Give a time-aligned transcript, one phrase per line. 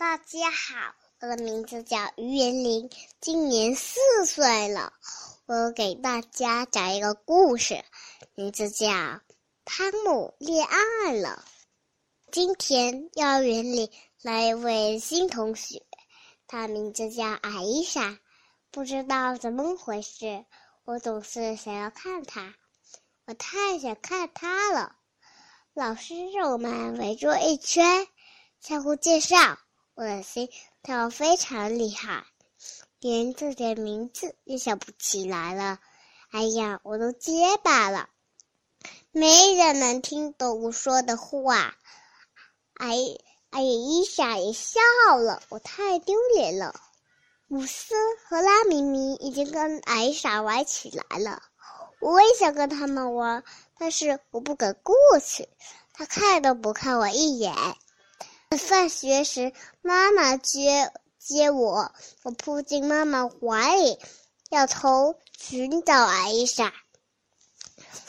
[0.00, 4.94] 大家好，我的名字叫于元林，今年四岁了。
[5.44, 7.84] 我给大家讲一个故事，
[8.34, 8.86] 名字叫
[9.66, 11.44] 《汤姆恋爱了》。
[12.32, 13.92] 今天幼儿园里
[14.22, 15.82] 来一位新同学，
[16.46, 18.18] 他名字叫艾伊莎。
[18.70, 20.46] 不知道怎么回事，
[20.86, 22.54] 我总是想要看他，
[23.26, 24.96] 我太想看他了。
[25.74, 28.08] 老师让我们围坐一圈，
[28.60, 29.58] 相互介绍。
[30.00, 30.48] 我的心
[30.82, 32.24] 跳非常厉害，
[33.00, 35.78] 连自己的名字也想不起来了。
[36.30, 38.08] 哎呀，我都结巴了，
[39.10, 41.76] 没人能听懂我说的话。
[42.76, 42.96] 哎，
[43.50, 44.80] 哎呀，伊莎也笑
[45.18, 46.80] 了，我太丢脸了。
[47.46, 51.42] 姆斯和拉米米已经跟艾莎玩起来了，
[52.00, 53.44] 我也想跟他们玩，
[53.76, 55.46] 但是我不敢过去，
[55.92, 57.54] 他看都不看我一眼。
[58.58, 63.96] 放学时，妈妈接接我，我扑进妈妈怀里，
[64.48, 66.72] 要头寻找艾莎。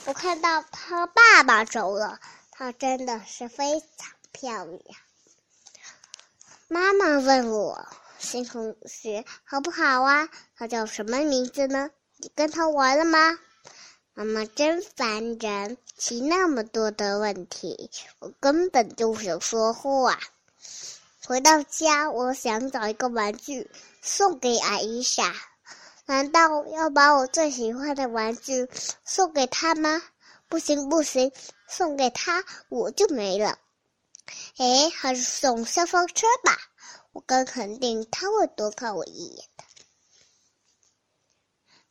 [0.05, 2.19] 我看到他爸爸走了，
[2.49, 4.81] 他真的是非常漂亮。
[6.67, 10.27] 妈妈问我：“新同学好不好啊？
[10.55, 11.91] 他叫什么名字呢？
[12.17, 13.37] 你跟他玩了吗？”
[14.21, 20.19] 妈妈真烦人，提那么多的问题，我根本就想说话。
[21.25, 25.33] 回到家，我想找一个玩具送给艾伊莎。
[26.05, 28.69] 难道要把我最喜欢的玩具
[29.03, 29.99] 送给她吗？
[30.47, 31.31] 不行不行，
[31.67, 33.57] 送给她我就没了。
[34.57, 36.59] 哎，还是送消防车吧，
[37.11, 39.45] 我更肯定他会多看我一眼。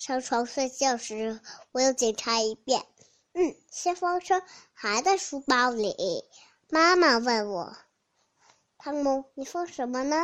[0.00, 2.86] 上床睡觉时，我又检查一遍。
[3.34, 6.24] 嗯，消防车还在书包里。
[6.70, 7.76] 妈妈问我
[8.78, 10.16] ：“汤姆，你放什么呢？”“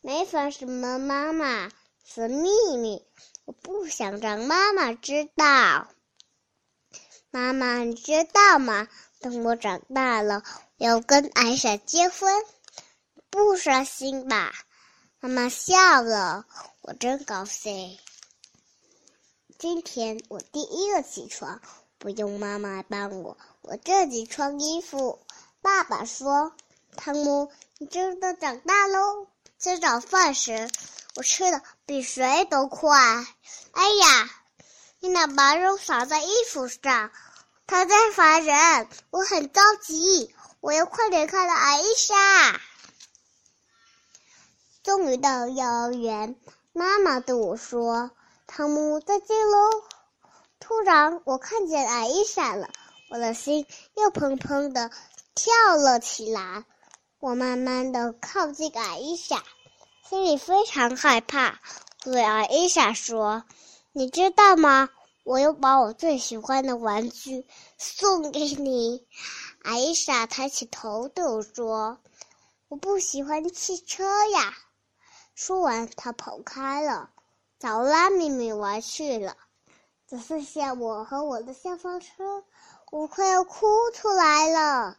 [0.00, 1.70] 没放什么，妈妈，
[2.06, 3.06] 是秘密，
[3.44, 5.88] 我不想让妈妈知道。
[7.30, 8.88] ”“妈妈，你知道吗？
[9.20, 10.42] 等我长大了，
[10.78, 12.32] 要跟艾莎结婚，
[13.28, 14.54] 不伤心吧？”
[15.20, 16.46] 妈妈笑了，
[16.80, 17.98] 我真高兴。
[19.58, 21.62] 今天我第一个起床，
[21.96, 25.18] 不用妈妈帮我，我自己穿衣服。
[25.62, 26.52] 爸爸说
[26.94, 29.26] ：“汤姆，你真的长大喽。”
[29.58, 30.68] 吃早饭时，
[31.14, 32.98] 我吃的比谁都快。
[33.72, 34.30] 哎呀，
[35.00, 37.10] 你哪把肉洒在衣服上？
[37.66, 42.60] 他在烦人，我很着急，我要快点看到艾莎。
[44.82, 46.36] 终于到幼儿园，
[46.74, 48.10] 妈妈对我说。
[48.56, 49.84] 汤姆，再见喽！
[50.58, 52.70] 突然，我看见艾伊莎了，
[53.10, 54.90] 我的心又砰砰的
[55.34, 56.64] 跳了起来。
[57.18, 59.44] 我慢慢的靠近艾伊莎，
[60.08, 61.58] 心里非常害怕，
[62.02, 63.44] 对艾伊莎说
[63.92, 64.88] ：“你知道吗？
[65.24, 67.46] 我又把我最喜欢的玩具
[67.76, 69.06] 送给你。”
[69.64, 71.98] 艾伊莎抬起头对我说
[72.68, 74.56] ：“我不喜欢汽车呀。”
[75.36, 77.10] 说完，她跑开了。
[77.58, 79.34] 找拉米米玩去了，
[80.06, 82.44] 只剩下我和我的消防车，
[82.92, 84.98] 我快要哭出来了。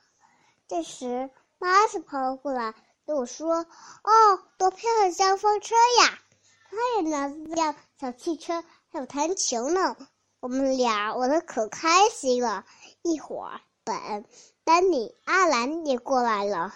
[0.67, 1.29] 这时，
[1.59, 2.73] 妈子跑了过来
[3.05, 3.57] 对我说
[4.03, 6.19] ：“哦，多漂亮消防车呀！
[6.69, 9.95] 他也拿着辆小汽车，还有弹球呢。”
[10.41, 12.65] 我们俩玩的可开心了。
[13.03, 14.25] 一会儿，本、
[14.63, 16.73] 丹尼、阿兰也过来了，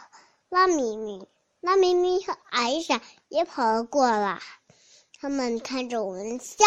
[0.50, 1.28] 拉米米、
[1.60, 4.42] 拉米米和艾莎也跑了过来。
[5.22, 6.66] 他们看着我们笑。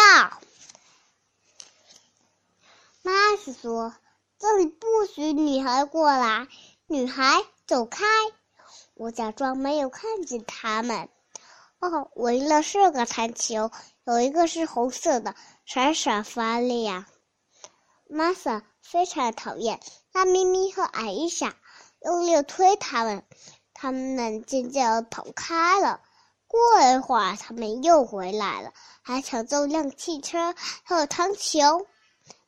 [3.01, 3.93] 妈是说
[4.39, 6.47] ：“这里不许女孩过来，
[6.87, 8.05] 女孩走开。”
[8.95, 11.09] 我假装没有看见他们。
[11.79, 13.71] 哦，我赢了四个弹球，
[14.05, 15.35] 有一个是红色的，
[15.65, 17.05] 闪闪发亮。
[18.07, 19.81] 玛莎非常讨厌
[20.13, 21.57] 拉咪咪和艾伊莎，
[21.99, 23.25] 用力推他们，
[23.73, 25.99] 他们渐渐跑开了。
[26.47, 28.71] 过了一会儿，他们又回来了，
[29.01, 31.85] 还抢走辆汽车，还有糖球。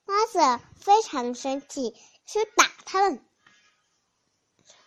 [0.06, 1.96] 妈子非常生气，
[2.26, 3.24] 想打他们。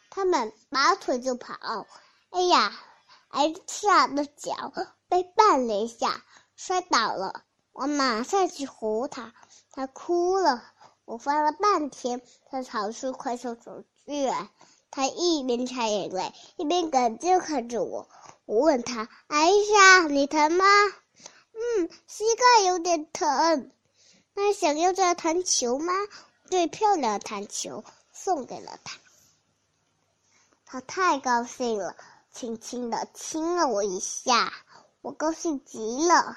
[0.08, 1.86] 他们拔腿就跑。
[2.30, 2.72] 哎呀，
[3.28, 4.72] 艾莎的脚
[5.08, 6.24] 被绊了一下，
[6.56, 7.42] 摔倒了。
[7.72, 9.34] 我马上去扶她，
[9.72, 10.62] 她哭了。
[11.04, 14.30] 我翻了半天，才逃出快速手剧。
[14.90, 18.08] 她一边擦眼泪，一边感激看着我。
[18.50, 20.64] 我问他：“艾莎，你疼吗
[21.54, 23.70] ？”“嗯，膝盖有点疼。
[24.34, 25.92] ”“那想要这弹球吗
[26.50, 28.98] ？”“最漂亮的弹球送给了他。”
[30.66, 31.94] 他太高兴了，
[32.32, 34.52] 轻轻的亲了我一下，
[35.00, 36.36] 我高兴极了。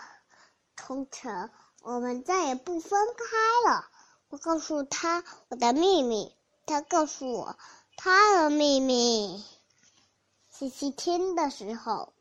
[0.78, 1.50] 从此，
[1.82, 3.88] 我们再也不分开了。
[4.30, 6.36] 我告诉他我的秘密，
[6.68, 7.58] 他告诉我
[7.98, 9.44] 他的秘密。
[10.56, 12.14] 星期天的时候，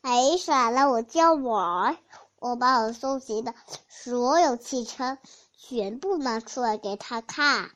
[0.00, 1.96] 艾莎来我家玩，
[2.40, 3.54] 我把我收集的
[3.88, 5.18] 所有汽车
[5.56, 7.70] 全部拿出来给他看。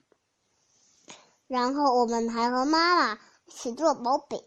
[1.46, 4.42] 然后我们还和妈妈一起做薄饼。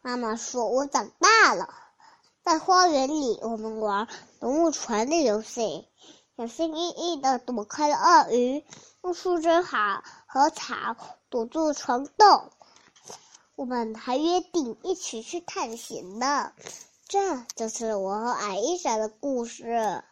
[0.00, 1.68] 妈妈说：“我长大了。”
[2.42, 4.08] 在花园里，我们玩
[4.40, 5.86] 动物船的游戏，
[6.38, 8.64] 小心翼翼的躲开了鳄鱼，
[9.02, 10.96] 用树枝好和草
[11.28, 12.50] 堵住床洞。
[13.58, 16.52] 我们还约定一起去探险呢。
[17.08, 20.04] 这就是我和艾丽莎的故事。